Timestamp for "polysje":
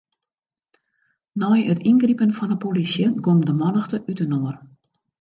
2.63-3.05